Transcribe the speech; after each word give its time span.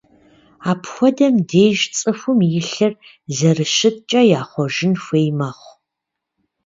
Апхуэдэхэм 0.71 1.35
деж 1.49 1.79
цӏыхум 1.97 2.39
и 2.59 2.61
лъыр 2.71 2.93
зэрыщыткӏэ 3.37 4.21
яхъуэжын 4.39 4.93
хуей 5.03 5.29
мэхъу. 5.37 5.73